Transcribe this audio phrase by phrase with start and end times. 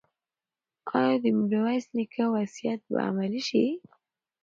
[0.97, 3.65] ایا د میرویس نیکه وصیت به عملي شي؟